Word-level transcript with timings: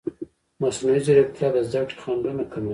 مصنوعي 0.61 0.99
ځیرکتیا 1.05 1.47
د 1.53 1.57
زده 1.67 1.81
کړې 1.87 1.95
خنډونه 2.01 2.43
کموي. 2.51 2.69